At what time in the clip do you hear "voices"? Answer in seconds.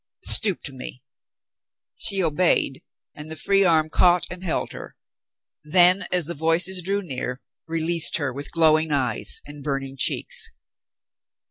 6.33-6.81